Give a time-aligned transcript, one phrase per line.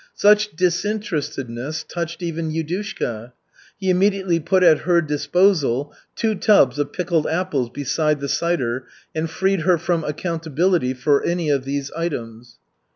[0.15, 3.33] Such disinterestedness touched even Yudushka.
[3.79, 9.29] He immediately put at her disposal two tubs of pickled apples beside the cider, and
[9.29, 12.57] freed her from accountability for any of these items.